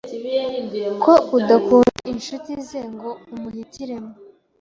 ko 1.03 1.13
udakunda 1.37 1.99
inshuti 2.13 2.51
ze 2.67 2.81
ngo 2.93 3.09
umuhitiremo 3.33 4.11